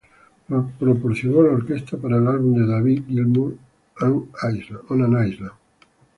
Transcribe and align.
Proporcionó 0.79 1.43
la 1.43 1.53
orquestación 1.53 2.01
para 2.01 2.17
el 2.17 2.27
álbum 2.27 2.55
de 2.57 2.65
David 2.65 3.03
Gilmour, 3.07 3.55
"On 3.99 4.31
An 5.03 5.27
Island". 5.27 5.51